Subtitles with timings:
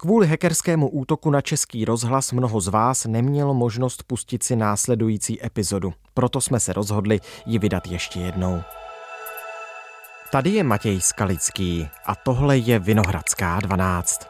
[0.00, 5.92] Kvůli hackerskému útoku na český rozhlas mnoho z vás nemělo možnost pustit si následující epizodu.
[6.14, 8.62] Proto jsme se rozhodli ji vydat ještě jednou.
[10.32, 14.29] Tady je Matěj Skalický a tohle je Vinohradská 12.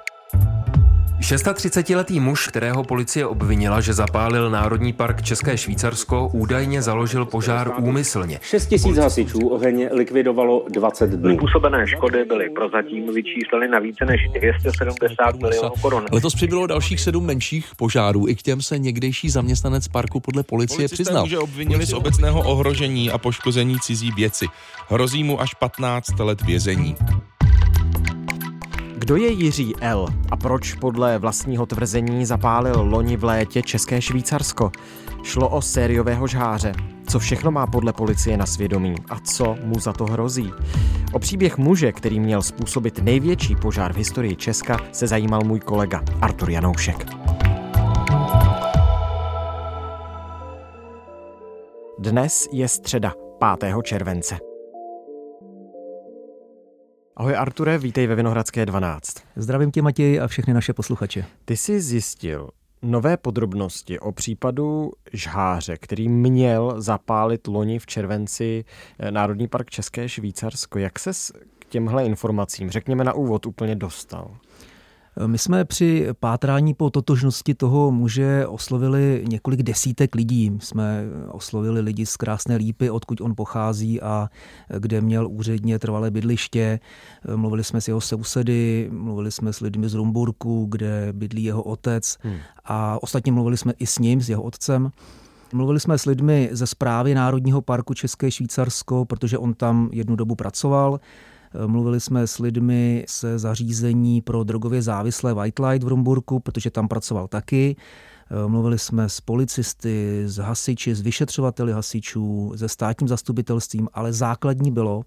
[1.20, 8.38] 36-letý muž, kterého policie obvinila, že zapálil Národní park České Švýcarsko, údajně založil požár úmyslně.
[8.42, 11.36] 6 tisíc hasičů oheň likvidovalo 20 dnů.
[11.36, 16.06] Způsobené škody byly prozatím vyčísleny na více než 270 milionů korun.
[16.12, 18.28] Letos přibylo dalších sedm menších požárů.
[18.28, 21.26] I k těm se někdejší zaměstnanec parku podle policie Policisté přiznal.
[21.26, 24.46] že obvinili z obecného ohrožení a poškození cizí věci.
[24.88, 26.96] Hrozí mu až 15 let vězení.
[29.00, 30.06] Kdo je Jiří L.
[30.30, 34.72] a proč podle vlastního tvrzení zapálil loni v létě České Švýcarsko?
[35.22, 36.72] Šlo o sériového žháře.
[37.08, 40.52] Co všechno má podle policie na svědomí a co mu za to hrozí?
[41.12, 46.02] O příběh muže, který měl způsobit největší požár v historii Česka, se zajímal můj kolega
[46.20, 47.06] Artur Janoušek.
[51.98, 53.14] Dnes je středa
[53.58, 53.74] 5.
[53.82, 54.49] července.
[57.20, 59.14] Ahoj Arture, vítej ve Vinohradské 12.
[59.36, 61.24] Zdravím tě, Matěj, a všechny naše posluchače.
[61.44, 62.50] Ty jsi zjistil
[62.82, 68.64] nové podrobnosti o případu žháře, který měl zapálit loni v červenci
[68.98, 70.78] eh, Národní park České Švýcarsko.
[70.78, 74.36] Jak ses k těmhle informacím, řekněme na úvod, úplně dostal?
[75.26, 80.58] My jsme při pátrání po totožnosti toho muže oslovili několik desítek lidí.
[80.60, 84.28] Jsme oslovili lidi z Krásné Lípy, odkud on pochází a
[84.78, 86.80] kde měl úředně trvalé bydliště.
[87.36, 92.16] Mluvili jsme s jeho sousedy, mluvili jsme s lidmi z Rumburku, kde bydlí jeho otec
[92.20, 92.36] hmm.
[92.64, 94.90] a ostatně mluvili jsme i s ním, s jeho otcem.
[95.52, 100.34] Mluvili jsme s lidmi ze zprávy Národního parku České Švýcarsko, protože on tam jednu dobu
[100.34, 101.00] pracoval.
[101.66, 106.88] Mluvili jsme s lidmi se zařízení pro drogově závislé White Light v Rumburku, protože tam
[106.88, 107.76] pracoval taky.
[108.46, 115.02] Mluvili jsme s policisty, s hasiči, s vyšetřovateli hasičů, se státním zastupitelstvím, ale základní bylo,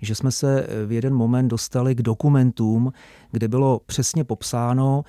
[0.00, 2.92] že jsme se v jeden moment dostali k dokumentům,
[3.30, 5.04] kde bylo přesně popsáno,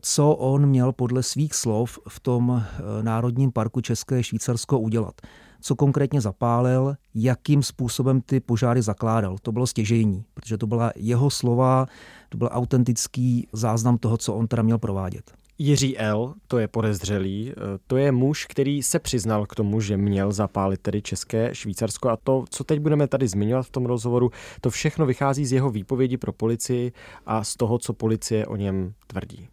[0.00, 2.62] co on měl podle svých slov v tom
[3.02, 5.14] Národním parku České Švýcarsko udělat
[5.60, 9.36] co konkrétně zapálil, jakým způsobem ty požáry zakládal.
[9.42, 11.86] To bylo stěžejní, protože to byla jeho slova,
[12.28, 15.32] to byl autentický záznam toho, co on teda měl provádět.
[15.58, 17.52] Jiří L., to je podezřelý,
[17.86, 22.16] to je muž, který se přiznal k tomu, že měl zapálit tedy České Švýcarsko a
[22.16, 26.16] to, co teď budeme tady zmiňovat v tom rozhovoru, to všechno vychází z jeho výpovědi
[26.16, 26.92] pro policii
[27.26, 29.48] a z toho, co policie o něm tvrdí.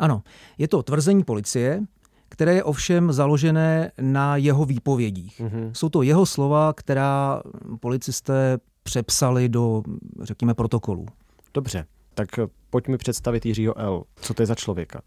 [0.00, 0.22] Ano,
[0.58, 1.82] je to tvrzení policie,
[2.28, 5.40] které je ovšem založené na jeho výpovědích.
[5.40, 5.70] Mm-hmm.
[5.72, 7.42] Jsou to jeho slova, která
[7.80, 9.82] policisté přepsali do,
[10.22, 11.06] řekněme, protokolů.
[11.54, 12.28] Dobře, tak
[12.70, 14.04] pojď mi představit Jiřího L.
[14.20, 15.00] Co to je za člověka?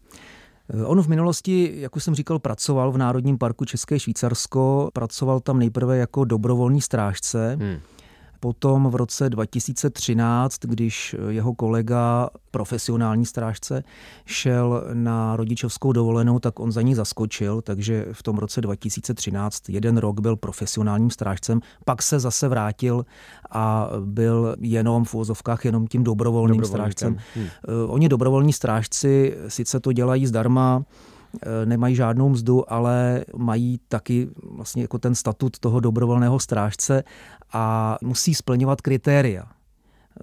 [0.84, 4.90] On v minulosti, jak už jsem říkal, pracoval v Národním parku České Švýcarsko.
[4.92, 7.56] Pracoval tam nejprve jako dobrovolný strážce.
[7.60, 7.78] Hmm.
[8.40, 13.82] Potom v roce 2013, když jeho kolega, profesionální strážce,
[14.26, 19.96] šel na rodičovskou dovolenou, tak on za ní zaskočil, takže v tom roce 2013 jeden
[19.96, 23.04] rok byl profesionálním strážcem, pak se zase vrátil
[23.50, 27.16] a byl jenom v úvozovkách jenom tím dobrovolným strážcem.
[27.34, 27.46] Hmm.
[27.86, 30.84] Oni dobrovolní strážci sice to dělají zdarma,
[31.64, 37.04] nemají žádnou mzdu, ale mají taky vlastně jako ten statut toho dobrovolného strážce
[37.52, 39.44] a musí splňovat kritéria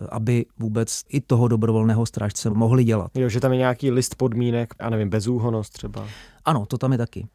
[0.09, 3.11] aby vůbec i toho dobrovolného strážce mohli dělat.
[3.15, 6.07] Jo, že tam je nějaký list podmínek, a nevím, bezúhonost třeba.
[6.45, 7.27] Ano, to tam je taky.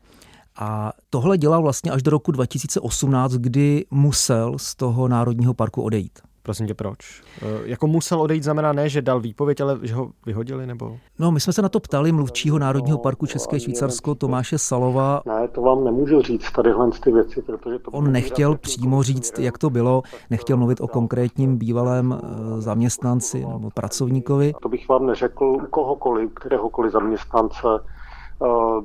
[0.57, 6.19] A tohle dělal vlastně až do roku 2018, kdy musel z toho národního parku odejít.
[6.43, 7.23] Prosím tě, proč?
[7.43, 10.97] E, jako musel odejít znamená ne, že dal výpověď, ale že ho vyhodili, nebo?
[11.19, 15.23] No, my jsme se na to ptali mluvčího Národního parku České Švýcarsko Tomáše Salova.
[15.27, 17.91] Ne, to vám nemůžu říct, tadyhle ty věci, protože to...
[17.91, 23.71] On nechtěl přímo říct, jak to bylo, nechtěl mluvit o konkrétním bývalém e, zaměstnanci nebo
[23.71, 24.53] pracovníkovi.
[24.63, 27.81] To bych vám neřekl u kohokoliv, kteréhokoliv zaměstnance e,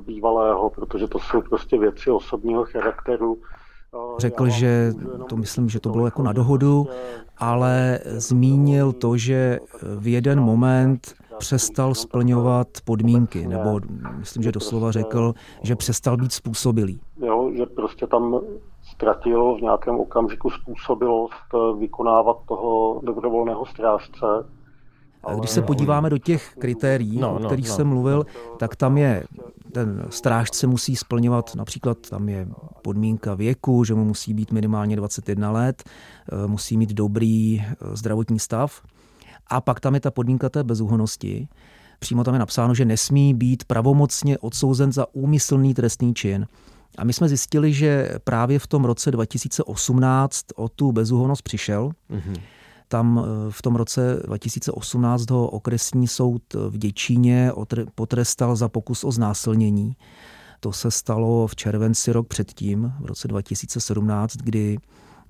[0.06, 3.38] bývalého, protože to jsou prostě věci osobního charakteru.
[4.18, 4.92] Řekl, že
[5.28, 6.86] to myslím, že to bylo jako na dohodu,
[7.38, 9.60] ale zmínil to, že
[9.98, 13.80] v jeden moment přestal splňovat podmínky, nebo
[14.18, 17.00] myslím, že doslova řekl, že přestal být způsobilý.
[17.22, 18.40] Jo, že prostě tam
[18.82, 21.34] ztratil v nějakém okamžiku způsobilost
[21.78, 24.26] vykonávat toho dobrovolného strážce.
[25.38, 27.74] Když se podíváme do těch kritérií, no, no, o kterých no.
[27.74, 28.26] jsem mluvil,
[28.58, 29.24] tak tam je
[29.72, 32.48] ten strážce musí splňovat, například tam je
[32.82, 38.38] podmínka věku, že mu musí být minimálně 21 let, eh, musí mít dobrý eh, zdravotní
[38.38, 38.82] stav.
[39.46, 41.48] A pak tam je ta podmínka té bezúhonosti.
[41.98, 46.46] Přímo tam je napsáno, že nesmí být pravomocně odsouzen za úmyslný trestný čin.
[46.98, 51.90] A my jsme zjistili, že právě v tom roce 2018 o tu bezúhonost přišel.
[52.10, 52.40] Mm-hmm.
[52.88, 57.52] Tam eh, v tom roce 2018 ho okresní soud v Děčíně
[57.94, 59.96] potrestal za pokus o znásilnění.
[60.60, 64.78] To se stalo v červenci rok předtím, v roce 2017, kdy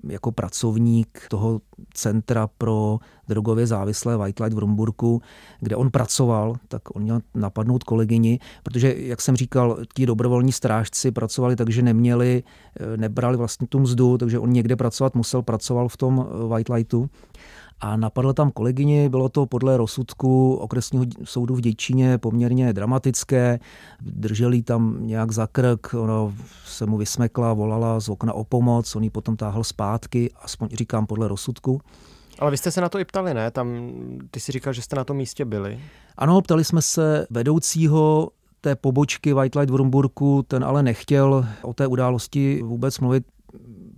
[0.03, 1.61] jako pracovník toho
[1.93, 5.21] centra pro drogově závislé White Light v Rumburku,
[5.59, 11.11] kde on pracoval, tak on měl napadnout kolegyni, protože, jak jsem říkal, ti dobrovolní strážci
[11.11, 12.43] pracovali tak, že neměli,
[12.79, 16.69] eh, nebrali vlastně tu mzdu, takže on někde pracovat musel, pracoval v tom eh, White
[16.69, 17.09] Lightu
[17.81, 23.59] a napadl tam kolegyni, bylo to podle rozsudku okresního soudu v Děčíně poměrně dramatické,
[24.01, 26.33] drželi tam nějak za krk, ona
[26.65, 31.05] se mu vysmekla, volala z okna o pomoc, on ji potom táhl zpátky, aspoň říkám
[31.05, 31.81] podle rozsudku.
[32.39, 33.51] Ale vy jste se na to i ptali, ne?
[33.51, 33.91] Tam,
[34.31, 35.79] ty si říkal, že jste na tom místě byli.
[36.17, 38.29] Ano, ptali jsme se vedoucího
[38.61, 43.23] té pobočky White Light v Rumburku, ten ale nechtěl o té události vůbec mluvit,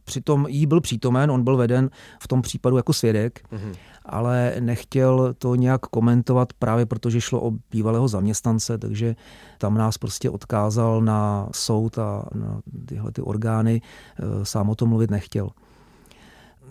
[0.10, 1.90] Přitom jí byl přítomen, on byl veden
[2.22, 3.76] v tom případu jako svědek, mm-hmm.
[4.06, 9.16] ale nechtěl to nějak komentovat právě protože šlo o bývalého zaměstnance, takže
[9.58, 14.90] tam nás prostě odkázal na soud a na tyhle ty orgány, e, sám o tom
[14.90, 15.50] mluvit nechtěl.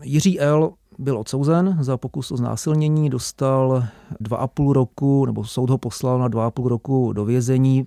[0.02, 0.72] Jiří L.
[0.98, 3.84] byl odsouzen za pokus o znásilnění, dostal
[4.20, 7.86] dva a půl roku, nebo soud ho poslal na dva a půl roku do vězení,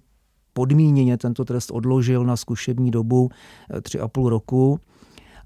[0.54, 3.30] podmíněně tento trest odložil na zkušební dobu
[3.78, 4.80] e, tři a půl roku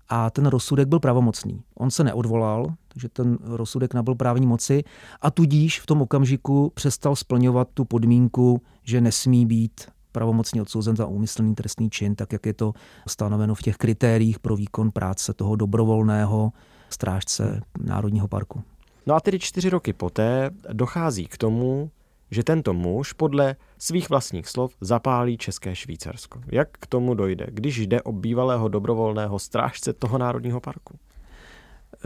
[0.10, 1.64] a ten rozsudek byl pravomocný.
[1.76, 4.84] On se neodvolal, takže ten rozsudek nabyl právní moci
[5.22, 9.82] a tudíž v tom okamžiku přestal splňovat tu podmínku, že nesmí být
[10.12, 12.74] pravomocně odsouzen za úmyslný trestný čin, tak jak je to
[13.08, 16.52] stanoveno v těch kritériích pro výkon práce toho dobrovolného
[16.90, 18.64] strážce Národního parku.
[19.06, 21.92] No a tedy čtyři roky poté dochází k tomu,
[22.32, 26.42] že tento muž podle svých vlastních slov zapálí České Švýcarsko.
[26.52, 30.98] Jak k tomu dojde, když jde o bývalého dobrovolného strážce toho národního parku?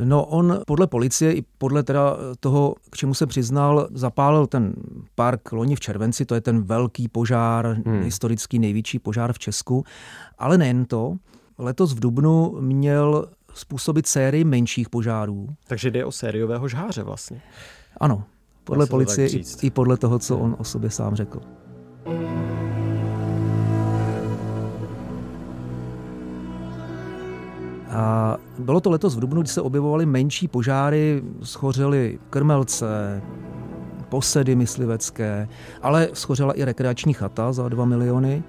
[0.03, 4.73] No on podle policie i podle teda toho, k čemu se přiznal, zapálil ten
[5.15, 8.03] park loni v červenci, to je ten velký požár, hmm.
[8.03, 9.83] historický největší požár v Česku.
[10.37, 11.15] Ale nejen to,
[11.57, 15.47] letos v Dubnu měl způsobit sérii menších požárů.
[15.67, 17.41] Takže jde o sériového žháře vlastně.
[17.99, 18.23] Ano,
[18.63, 21.39] podle policie i, i podle toho, co on o sobě sám řekl.
[27.89, 33.21] A bylo to letos v Dubnu, kdy se objevovaly menší požáry, schořely krmelce,
[34.09, 35.47] posedy myslivecké,
[35.81, 38.43] ale schořela i rekreační chata za 2 miliony.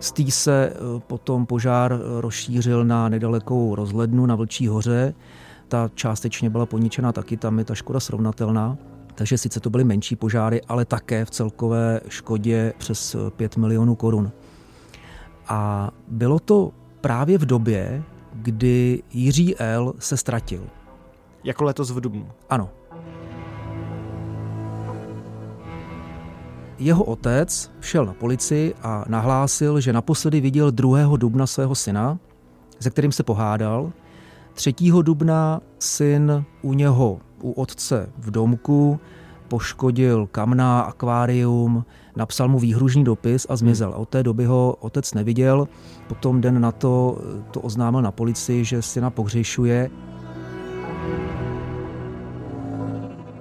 [0.00, 5.14] Z se eh, potom požár rozšířil na nedalekou rozhlednu na Vlčí hoře,
[5.68, 8.76] ta částečně byla poničena taky, tam je ta škoda srovnatelná.
[9.14, 14.32] Takže sice to byly menší požáry, ale také v celkové škodě přes 5 milionů korun.
[15.48, 19.94] A bylo to právě v době, kdy Jiří L.
[19.98, 20.62] se ztratil.
[21.44, 22.28] Jako letos v Dubnu.
[22.50, 22.70] Ano.
[26.78, 31.16] Jeho otec šel na policii a nahlásil, že naposledy viděl 2.
[31.16, 32.18] dubna svého syna,
[32.80, 33.92] se kterým se pohádal
[34.58, 34.74] 3.
[35.02, 39.00] dubna syn u něho, u otce v domku,
[39.48, 41.84] poškodil kamna, akvárium,
[42.16, 43.94] napsal mu výhružný dopis a zmizel.
[43.96, 45.68] Od té doby ho otec neviděl,
[46.08, 47.18] potom den na to
[47.50, 49.90] to oznámil na policii, že syna pohřešuje.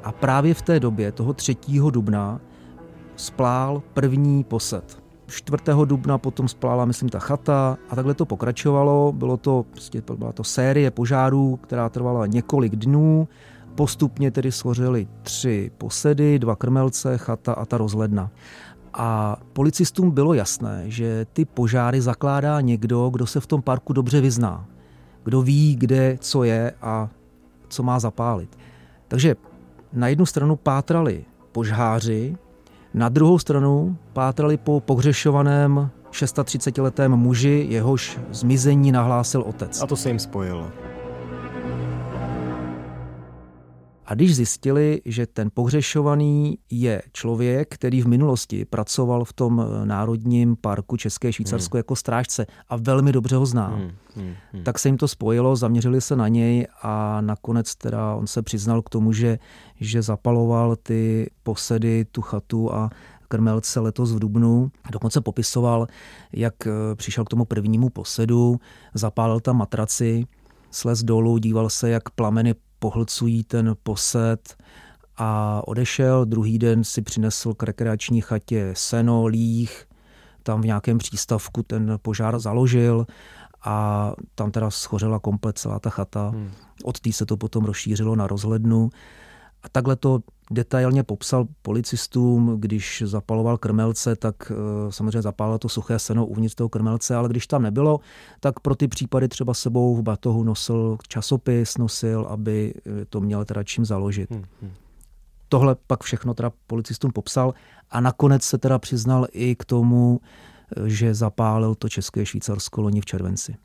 [0.03, 1.57] A právě v té době, toho 3.
[1.91, 2.39] dubna,
[3.15, 5.06] splál první posed.
[5.27, 5.63] 4.
[5.85, 9.11] dubna potom splála, myslím, ta chata a takhle to pokračovalo.
[9.11, 13.27] Bylo to, prostě, byla to série požárů, která trvala několik dnů.
[13.75, 18.31] Postupně tedy schořely tři posedy, dva krmelce, chata a ta rozhledna.
[18.93, 24.21] A policistům bylo jasné, že ty požáry zakládá někdo, kdo se v tom parku dobře
[24.21, 24.65] vyzná.
[25.23, 27.09] Kdo ví, kde co je a
[27.67, 28.57] co má zapálit.
[29.07, 29.35] Takže
[29.93, 32.37] na jednu stranu pátrali požháři,
[32.97, 39.81] na druhou stranu pátrali po pohřešovaném 36-letém muži, jehož zmizení nahlásil otec.
[39.81, 40.71] A to se jim spojilo.
[44.07, 49.85] A když zjistili, že ten pohřešovaný je člověk, který v minulosti pracoval v tom eh,
[49.85, 51.79] Národním parku České Švýcarsko hmm.
[51.79, 53.91] jako strážce a velmi dobře ho zná, hmm.
[54.15, 54.33] Hmm.
[54.53, 54.63] Hmm.
[54.63, 58.81] tak se jim to spojilo, zaměřili se na něj a nakonec teda on se přiznal
[58.81, 59.39] k tomu, že,
[59.79, 62.89] že zapaloval ty posedy, tu chatu a
[63.27, 64.71] krmelce letos v Dubnu.
[64.91, 65.87] Dokonce popisoval,
[66.33, 68.59] jak eh, přišel k tomu prvnímu posedu,
[68.93, 70.25] zapálil tam matraci,
[70.71, 74.55] slez dolů, díval se, jak plameny pohlcují ten posed
[75.17, 76.25] a odešel.
[76.25, 79.85] Druhý den si přinesl k rekreační chatě seno, líh,
[80.43, 83.05] tam v nějakém přístavku ten požár založil
[83.65, 86.29] a tam teda schořela komplet celá ta chata.
[86.29, 86.51] Hmm.
[86.83, 88.89] Od té se to potom rozšířilo na rozhlednu.
[89.67, 90.19] A takhle to
[90.51, 94.55] detailně popsal policistům, když zapaloval krmelce, tak eh,
[94.91, 97.99] samozřejmě zapálil to suché seno uvnitř toho krmelce, ale když tam nebylo,
[98.39, 103.45] tak pro ty případy třeba sebou v batohu nosil časopis, nosil, aby eh, to měl
[103.45, 104.31] teda čím založit.
[104.31, 104.71] Hmm, hmm.
[105.49, 107.53] Tohle pak všechno teda policistům popsal
[107.89, 110.19] a nakonec se teda přiznal i k tomu,
[110.77, 113.55] eh, že zapálil to české Švýcarsko loni v červenci.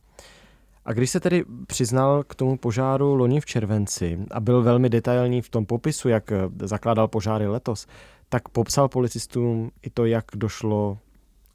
[0.84, 5.42] A když se tedy přiznal k tomu požáru loni v červenci a byl velmi detailní
[5.42, 7.86] v tom popisu, jak eh, zakládal požáry letos,
[8.28, 10.98] tak popsal policistům i to, jak došlo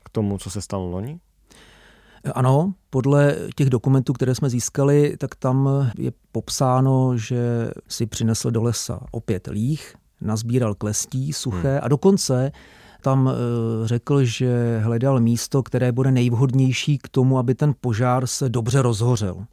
[0.04, 1.20] k tomu, co se stalo loni?
[2.34, 8.64] Ano, podle těch dokumentů, které jsme získali, tak tam je popsáno, že si přinesl do
[8.64, 11.80] lesa opět líh, nazbíral klestí suché hmm.
[11.84, 12.52] a dokonce
[13.02, 18.50] tam eh, řekl, že hledal místo, které bude nejvhodnější k tomu, aby ten požár se
[18.50, 19.46] dobře rozhořel.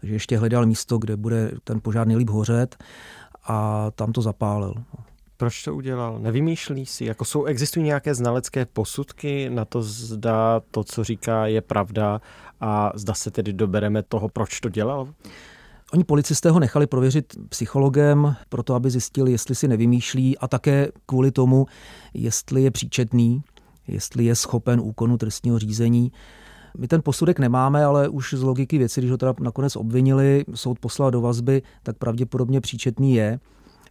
[0.00, 2.76] Takže ještě hledal místo, kde bude ten požár nejlíp hořet
[3.44, 4.74] a tam to zapálil.
[5.36, 6.18] Proč to udělal?
[6.18, 7.04] Nevymýšlí si?
[7.04, 12.20] Jako jsou, existují nějaké znalecké posudky na to, zda to, co říká, je pravda
[12.60, 15.08] a zda se tedy dobereme toho, proč to dělal?
[15.92, 21.30] Oni policisté ho nechali prověřit psychologem, proto aby zjistili, jestli si nevymýšlí a také kvůli
[21.30, 21.66] tomu,
[22.14, 23.42] jestli je příčetný,
[23.88, 26.12] jestli je schopen úkonu trestního řízení.
[26.78, 30.78] My ten posudek nemáme, ale už z logiky věci, když ho teda nakonec obvinili, soud
[30.78, 33.40] poslal do vazby, tak pravděpodobně příčetný je.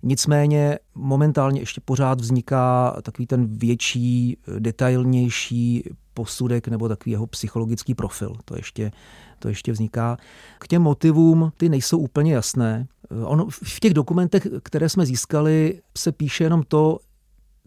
[0.04, 8.36] Nicméně momentálně ještě pořád vzniká takový ten větší, detailnější posudek nebo takový jeho psychologický profil.
[8.46, 8.92] To ještě,
[9.40, 10.18] to ještě vzniká.
[10.60, 12.88] K těm motivům ty nejsou úplně jasné.
[13.24, 17.00] Ono, v těch dokumentech, které jsme získali, se píše jenom to,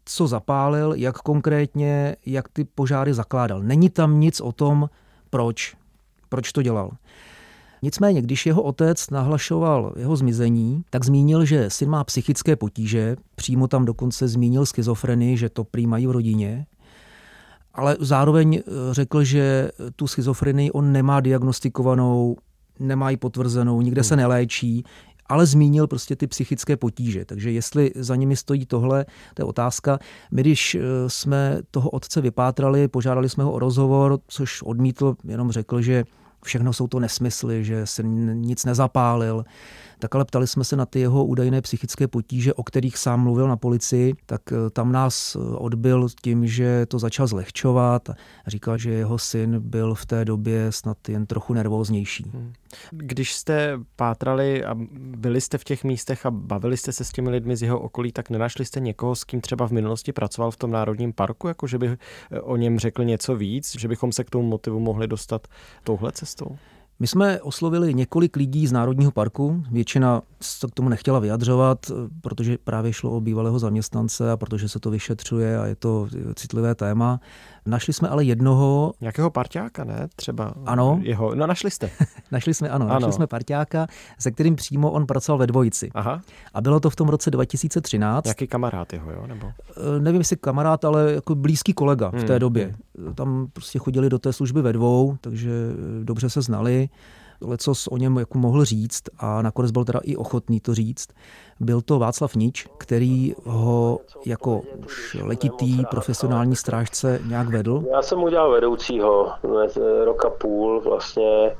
[0.04, 3.62] co zapálil, jak konkrétně, jak ty požáry zakládal.
[3.62, 4.90] Není tam nic o tom,
[5.30, 5.76] proč,
[6.28, 6.90] proč to dělal.
[7.82, 13.68] Nicméně, když jeho otec nahlašoval jeho zmizení, tak zmínil, že syn má psychické potíže, přímo
[13.68, 16.66] tam dokonce zmínil schizofrenii, že to prý mají v rodině,
[17.74, 22.36] ale zároveň eh, řekl, že tu schizofrenii on nemá diagnostikovanou,
[22.78, 24.20] nemá ji potvrzenou, nikde se hmm.
[24.22, 24.84] neléčí,
[25.26, 27.24] ale zmínil prostě ty psychické potíže.
[27.24, 29.98] Takže jestli za nimi stojí tohle, to je otázka.
[30.30, 35.52] My, když eh, jsme toho otce vypátrali, požádali jsme ho o rozhovor, což odmítl, jenom
[35.52, 36.04] řekl, že
[36.44, 39.44] všechno jsou to nesmysly, že se nic nezapálil.
[40.02, 43.48] Tak ale ptali jsme se na ty jeho údajné psychické potíže, o kterých sám mluvil
[43.48, 48.14] na policii, tak eh, tam nás eh, odbil tím, že to začal zlehčovat a
[48.46, 52.30] říkal, že jeho syn byl v té době snad jen trochu nervóznější.
[52.34, 52.52] Hmm.
[52.90, 57.30] Když jste pátrali a byli jste v těch místech a bavili jste se s těmi
[57.30, 60.56] lidmi z jeho okolí, tak nenašli jste někoho, s kým třeba v minulosti pracoval v
[60.56, 64.24] tom národním parku, jako že by eh, o něm řekl něco víc, že bychom se
[64.24, 65.48] k tomu motivu mohli dostat
[65.84, 66.56] touhle cestou?
[67.02, 71.90] My jsme oslovili několik lidí z Národního parku, většina se k tomu nechtěla vyjadřovat,
[72.20, 76.74] protože právě šlo o bývalého zaměstnance a protože se to vyšetřuje a je to citlivé
[76.74, 77.20] téma.
[77.66, 78.92] Našli jsme ale jednoho...
[79.00, 80.08] Nějakého parťáka, ne?
[80.16, 81.00] Třeba ano.
[81.02, 81.34] jeho...
[81.34, 81.90] No našli jste.
[82.30, 83.86] našli jsme, ano, ano, našli jsme parťáka,
[84.18, 85.90] se kterým přímo on pracoval ve dvojici.
[85.94, 86.20] Aha.
[86.54, 88.26] A bylo to v tom roce 2013.
[88.26, 89.26] Jaký kamarád jeho, jo?
[89.26, 89.46] Nebo?
[89.96, 92.20] E, nevím, jestli kamarád, ale jako blízký kolega hmm.
[92.20, 92.74] v té hmm, době.
[92.98, 93.14] Hmm.
[93.14, 95.50] Tam prostě chodili do té služby ve dvou, takže
[96.02, 96.88] dobře se znali
[97.44, 101.08] lecos o něm jako mohl říct a nakonec byl teda i ochotný to říct.
[101.60, 107.84] Byl to Václav Nič, který ho jako už letitý profesionální strážce nějak vedl.
[107.92, 109.28] Já jsem udělal vedoucího
[110.04, 111.56] roka půl vlastně.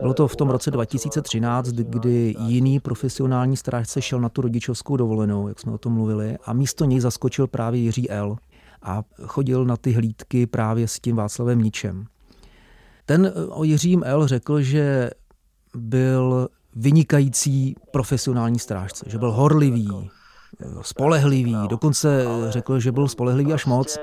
[0.00, 5.48] Bylo to v tom roce 2013, kdy jiný profesionální strážce šel na tu rodičovskou dovolenou,
[5.48, 8.36] jak jsme o tom mluvili, a místo něj zaskočil právě Jiří L.
[8.82, 12.06] a chodil na ty hlídky právě s tím Václavem Ničem.
[13.06, 14.26] Ten o Jiřím L.
[14.26, 15.10] řekl, že
[15.76, 20.10] byl vynikající profesionální strážce, že byl horlivý,
[20.80, 23.98] spolehlivý, dokonce řekl, že byl spolehlivý až moc.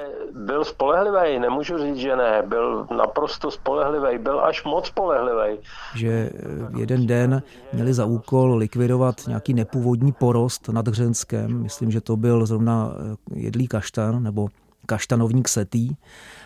[0.46, 5.60] Byl spolehlivý, nemůžu říct, že ne, byl naprosto spolehlivý, byl až moc spolehlivý.
[5.96, 6.30] Že
[6.78, 7.44] jeden den
[7.74, 12.92] měli za úkol likvidovat nějaký nepůvodní porost nad Hřenskem, myslím, že to byl zrovna
[13.36, 14.48] jedlý kaštan nebo
[14.86, 15.90] kaštanovník setý,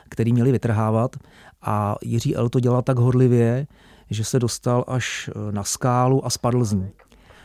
[0.10, 1.16] který měli vytrhávat
[1.62, 2.50] a Jiří L.
[2.50, 3.68] to dělal tak horlivě,
[4.10, 6.92] že se dostal až e, na skálu a spadl z ní.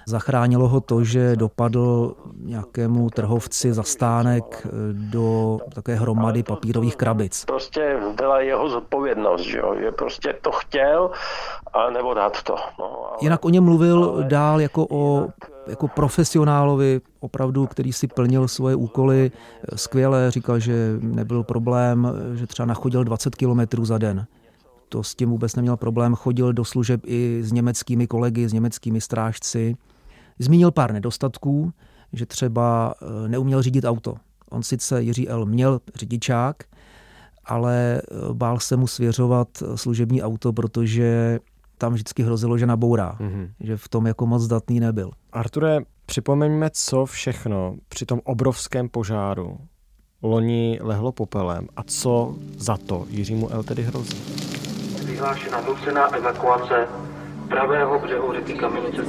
[0.07, 7.45] Zachránilo ho to, že dopadl nějakému trhovci za stánek e, do také hromady papírových krabic.
[7.45, 9.75] Prostě byla jeho zodpovědnost, že, jo?
[9.81, 11.11] že prostě to chtěl
[11.73, 12.57] a nebo dát to.
[12.79, 15.29] No, ale, Jinak o něm mluvil ale, dál jako o
[15.67, 19.33] jako profesionálovi, opravdu, který si plnil svoje úkoly
[19.77, 24.27] skvěle, říkal, že nebyl problém, že třeba nachodil 20 kilometrů za den.
[24.89, 29.01] To s tím vůbec neměl problém, chodil do služeb i s německými kolegy, s německými
[29.01, 29.77] strážci.
[30.39, 31.73] Zmínil pár nedostatků,
[32.13, 34.15] že třeba eh, neuměl řídit auto.
[34.51, 35.47] On sice Jiří L.
[35.47, 36.65] měl řidičák,
[37.45, 41.39] ale eh, bál se mu svěřovat eh, služební auto, protože
[41.83, 43.49] tam vždycky hrozilo, že nabourá, mm-hmm.
[43.61, 45.11] že v tom jako moc zdatný nebyl.
[45.33, 49.59] Arture, připomeňme, co všechno při tom obrovském požáru
[50.23, 53.63] loni lehlo popelem a co za to Jiřímu L.
[53.63, 54.17] tedy hrozí.
[55.07, 56.87] Vyhlášena nucená evakuace
[57.49, 59.03] pravého břehu řeky Kamenice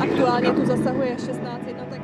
[0.00, 2.02] Aktuálně tu zasahuje 16 jednotek.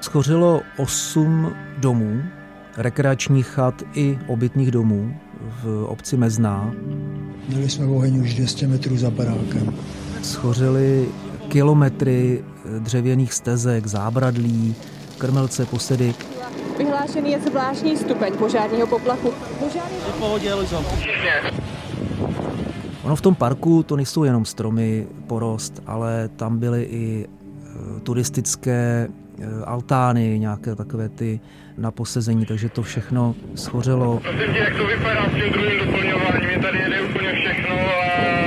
[0.00, 2.22] Schořilo 8 domů,
[2.76, 5.20] rekreačních chat i obytných domů
[5.62, 6.72] v obci Mezná.
[7.48, 9.74] Měli jsme oheň už 200 metrů za barákem.
[10.22, 11.08] Schořily
[11.48, 12.44] kilometry
[12.78, 14.74] dřevěných stezek, zábradlí,
[15.18, 16.14] krmelce, posedy.
[16.78, 19.32] Vyhlášený je zvláštní stupeň požárního poplachu.
[19.58, 19.96] Požární...
[19.98, 20.54] V pohodě,
[23.02, 29.08] Ono v tom parku to nejsou jenom stromy, porost, ale tam byly i e, turistické
[29.64, 31.40] altány, nějaké takové ty
[31.78, 34.20] na posezení, takže to všechno schořelo.
[34.20, 36.50] Prosím tě, jak to vypadá s tím druhým doplňováním?
[36.50, 37.76] Je tady jede úplně všechno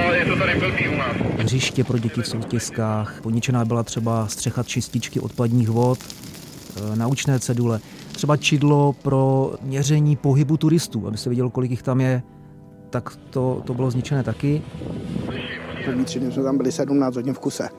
[0.10, 1.16] a je to tady blbý u nás.
[1.38, 6.00] Hřiště pro děti v soutězkách, poničená byla třeba střecha čističky odpadních vod,
[6.94, 7.80] e, naučné cedule,
[8.12, 12.24] třeba čidlo pro měření pohybu turistů, aby se vidělo, kolik jich tam je,
[12.90, 14.62] tak to, to bylo zničené taky.
[15.86, 17.70] První tři dny jsme tam byli 17 hodin v kuse.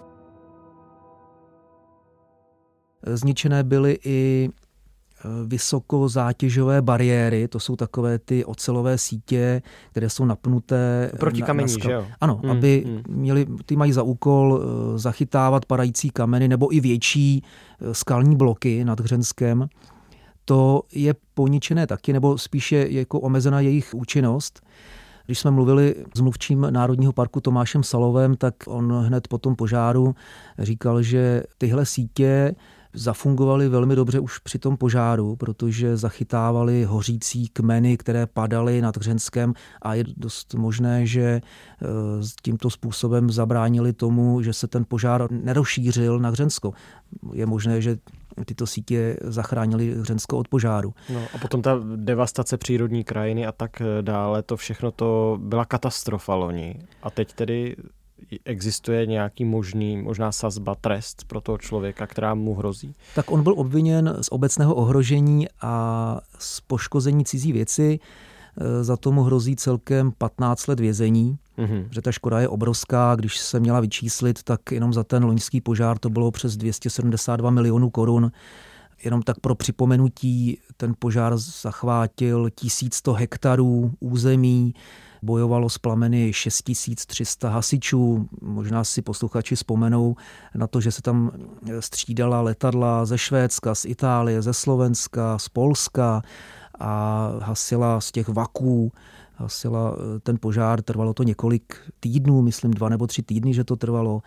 [3.07, 11.12] Zničené byly i e, vysokozátěžové bariéry, to jsou takové ty ocelové sítě, které jsou napnuté.
[11.19, 12.07] Proti kamení, na, že jo?
[12.21, 13.02] Ano, hmm, aby hmm.
[13.09, 17.42] měli, ty mají za úkol e, zachytávat padající kameny nebo i větší
[17.80, 19.69] e, skalní bloky nad Hřenskem.
[20.45, 24.60] To je poničené taky, nebo spíše jako omezena jejich účinnost.
[25.26, 30.15] Když jsme mluvili s mluvčím Národního parku Tomášem Salovem, tak on hned po tom požáru
[30.58, 32.54] říkal, že tyhle sítě
[32.93, 39.55] zafungovaly velmi dobře už při tom požáru, protože zachytávali hořící kmeny, které padaly nad Hřenskem
[39.83, 41.41] a je dost možné, že e,
[42.43, 46.73] tímto způsobem zabránili tomu, že se ten požár nerozšířil na Hřensko.
[47.33, 47.99] Je možné, že
[48.45, 50.95] tyto sítě zachránili Hřensko od požáru.
[51.13, 56.35] No a potom ta devastace přírodní krajiny a tak dále, to všechno to byla katastrofa
[56.35, 56.81] loni.
[57.03, 57.76] A teď tedy
[58.45, 62.95] existuje nějaký možný, možná sazba, trest pro toho člověka, která mu hrozí?
[63.15, 67.99] Tak on byl obviněn z obecného ohrožení a z poškození cizí věci.
[68.61, 71.89] E, za tomu hrozí celkem 15 let vězení, mm-hmm.
[71.91, 73.15] že ta škoda je obrovská.
[73.15, 77.91] Když se měla vyčíslit, tak jenom za ten loňský požár to bylo přes 272 milionů
[77.91, 78.33] korun.
[79.04, 84.75] Jenom tak pro připomenutí, ten požár zachvátil 1100 hektarů území,
[85.23, 88.28] bojovalo s plameny 6300 hasičů.
[88.41, 90.17] Možná si posluchači vzpomenou
[90.54, 91.30] na to, že se tam
[91.80, 96.23] střídala letadla ze Švédska, z Itálie, ze Slovenska, z Polska
[96.78, 98.93] a hasila z těch vaků
[99.41, 104.23] hasila ten požár, trvalo to několik týdnů, myslím dva nebo tři týdny, že to trvalo,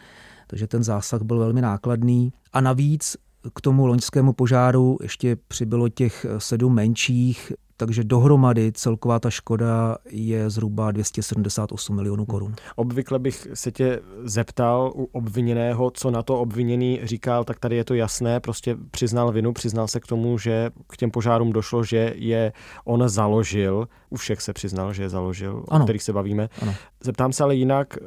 [0.48, 2.34] takže ten zásah byl velmi nákladný.
[2.54, 3.18] A navíc
[3.54, 7.52] k tomu loňskému požáru ještě přibylo těch sedm menších,
[7.86, 12.56] takže dohromady celková ta škoda je zhruba 278 milionů korun.
[12.76, 17.84] Obvykle bych se tě zeptal u obviněného, co na to obviněný říkal, tak tady je
[17.84, 22.14] to jasné, prostě přiznal vinu, přiznal se k tomu, že k těm požárům došlo, že
[22.16, 22.54] je
[22.86, 25.84] on založil, u všech se přiznal, že je založil, ano.
[25.84, 26.50] o kterých se bavíme.
[26.62, 26.74] Ano.
[27.04, 27.98] Zeptám se ale jinak,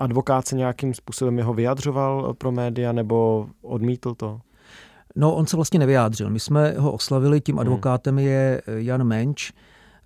[0.00, 4.40] advokát se nějakým způsobem jeho vyjadřoval pro média nebo odmítl to?
[5.16, 6.30] No, on se vlastně nevyjádřil.
[6.30, 7.60] My jsme ho oslavili, tím hmm.
[7.60, 9.52] advokátem je eh, Jan Menč.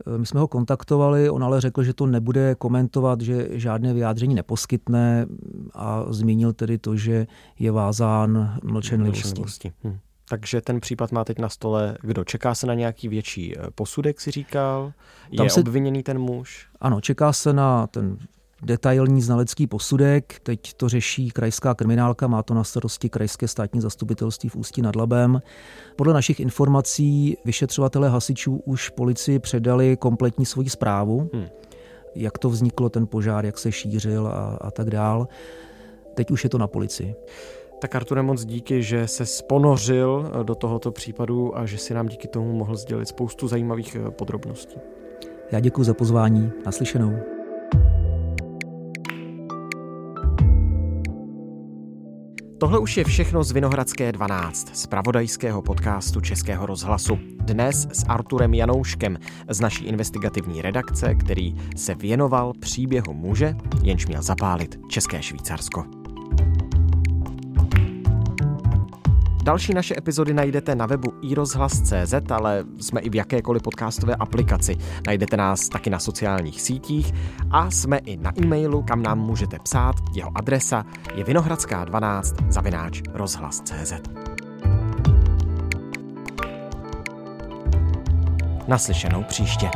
[0.07, 4.35] Eh, my jsme ho kontaktovali, on ale řekl, že to nebude komentovat, že žádné vyjádření
[4.35, 5.27] neposkytne
[5.75, 7.27] a zmínil tedy to, že
[7.59, 9.73] je vázán mlčenlivostí.
[9.83, 9.99] Hmm.
[10.29, 12.25] Takže ten případ má teď na stole kdo?
[12.25, 14.93] Čeká se na nějaký větší eh, posudek, si říkal?
[15.31, 15.61] Je Tam se...
[15.61, 16.69] obviněný ten muž?
[16.81, 18.19] Ano, čeká se na ten
[18.63, 20.41] detailní znalecký posudek.
[20.43, 24.97] Teď to řeší krajská kriminálka, má to na starosti krajské státní zastupitelství v Ústí nad
[24.97, 25.43] Labem.
[25.97, 31.47] Podle našich informací vyšetřovatelé hasičů už policii předali kompletní svoji zprávu, hmm.
[32.15, 35.29] jak to vzniklo, ten požár, jak se šířil a, a tak dál.
[36.15, 37.15] Teď už je to na policii.
[37.81, 42.29] Tak Arture, moc díky, že se sponořil do tohoto případu a že si nám díky
[42.29, 44.77] tomu mohl sdělit spoustu zajímavých eh, podrobností.
[45.53, 46.51] Já děkuji za pozvání.
[46.67, 47.38] Naslyšenou.
[52.59, 57.19] Tohle už je všechno z Vinohradské 12, z pravodajského podcastu Českého rozhlasu.
[57.41, 59.19] Dnes s Arturem Janouškem
[59.49, 65.98] z naší investigativní redakce, který se věnoval příběhu muže, jenž měl zapálit České Švýcarsko.
[69.49, 74.77] Další naše epizody najdete na webu iRozhlas.cz, ale jsme i v jakékoliv podcastové aplikaci.
[75.07, 77.15] Najdete nás taky na sociálních sítích
[77.51, 79.95] a jsme i na e-mailu, kam nám můžete psát.
[80.15, 80.85] Jeho adresa
[81.15, 83.93] je vinohradská12 zavináč rozhlas.cz.
[88.69, 89.71] Naslyšenou příště.